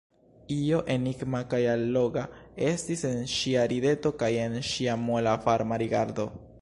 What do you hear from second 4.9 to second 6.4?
mola varma rigardo.